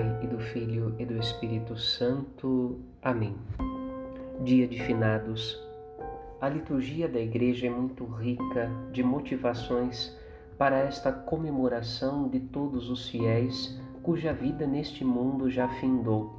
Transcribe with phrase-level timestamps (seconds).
[0.00, 2.80] Pai e do Filho e do Espírito Santo.
[3.02, 3.36] Amém.
[4.42, 5.62] Dia de Finados.
[6.40, 10.16] A liturgia da Igreja é muito rica de motivações
[10.56, 16.34] para esta comemoração de todos os fiéis cuja vida neste mundo já findou.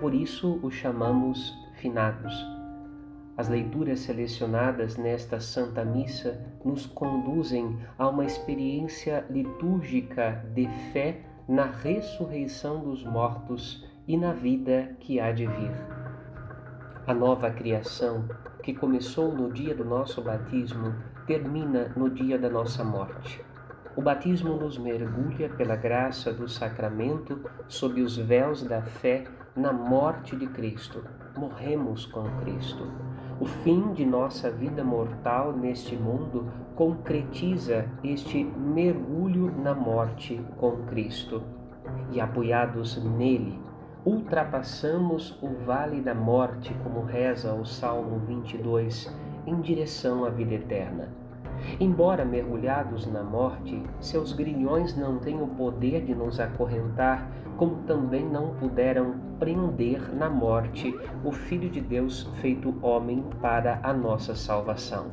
[0.00, 2.34] Por isso o chamamos finados.
[3.36, 11.64] As leituras selecionadas nesta Santa Missa nos conduzem a uma experiência litúrgica de fé na
[11.64, 15.72] ressurreição dos mortos e na vida que há de vir.
[17.06, 18.24] A nova criação,
[18.64, 20.92] que começou no dia do nosso batismo,
[21.24, 23.44] termina no dia da nossa morte.
[23.96, 29.24] O batismo nos mergulha pela graça do sacramento sob os véus da fé
[29.54, 31.04] na morte de Cristo.
[31.36, 32.86] Morremos com Cristo.
[33.38, 41.42] O fim de nossa vida mortal neste mundo concretiza este mergulho na morte com Cristo.
[42.12, 43.60] E apoiados nele,
[44.06, 49.14] ultrapassamos o vale da morte, como reza o Salmo 22,
[49.46, 51.25] em direção à vida eterna.
[51.80, 58.24] Embora mergulhados na morte, seus grilhões não têm o poder de nos acorrentar, como também
[58.24, 65.06] não puderam prender na morte o Filho de Deus feito homem para a nossa salvação.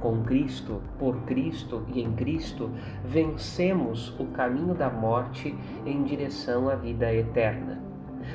[0.00, 2.70] Com Cristo, por Cristo e em Cristo,
[3.04, 7.82] vencemos o caminho da morte em direção à vida eterna.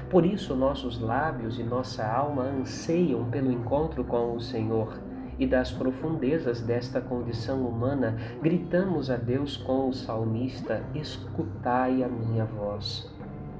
[0.10, 5.00] Por isso, nossos lábios e nossa alma anseiam pelo encontro com o Senhor
[5.42, 12.46] e das profundezas desta condição humana, gritamos a Deus com o salmista: Escutai a minha
[12.46, 13.12] voz.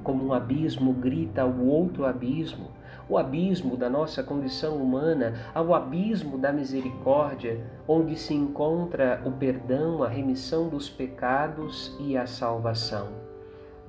[0.04, 2.68] Como um abismo grita ao outro abismo,
[3.08, 10.04] o abismo da nossa condição humana ao abismo da misericórdia, onde se encontra o perdão,
[10.04, 13.08] a remissão dos pecados e a salvação.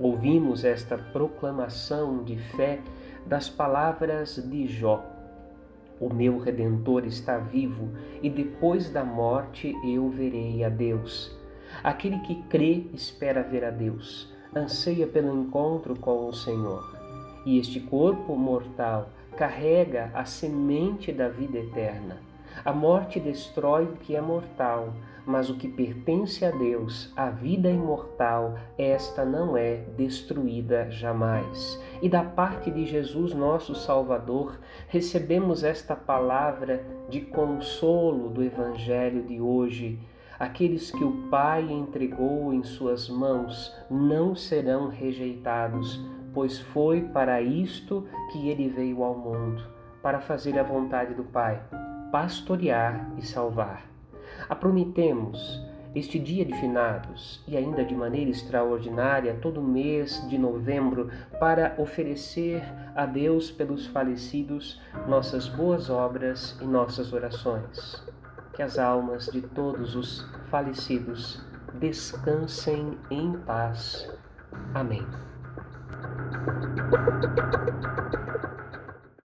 [0.00, 2.80] Ouvimos esta proclamação de fé
[3.24, 5.13] das palavras de Jó
[6.04, 7.88] o meu redentor está vivo
[8.22, 11.34] e depois da morte eu verei a Deus.
[11.82, 16.94] Aquele que crê espera ver a Deus, anseia pelo encontro com o Senhor.
[17.46, 22.18] E este corpo mortal carrega a semente da vida eterna.
[22.64, 24.94] A morte destrói o que é mortal,
[25.26, 31.80] mas o que pertence a Deus, a vida imortal, esta não é destruída jamais.
[32.02, 39.40] E da parte de Jesus, nosso Salvador, recebemos esta palavra de consolo do Evangelho de
[39.40, 39.98] hoje.
[40.38, 48.06] Aqueles que o Pai entregou em suas mãos não serão rejeitados, pois foi para isto
[48.32, 49.62] que ele veio ao mundo,
[50.02, 51.62] para fazer a vontade do Pai,
[52.14, 53.82] pastorear e salvar.
[54.48, 55.60] Aprometemos
[55.96, 61.10] este dia de finados e ainda de maneira extraordinária todo mês de novembro
[61.40, 62.62] para oferecer
[62.94, 68.00] a Deus pelos falecidos nossas boas obras e nossas orações.
[68.52, 71.44] Que as almas de todos os falecidos
[71.80, 74.08] descansem em paz.
[74.72, 75.04] Amém.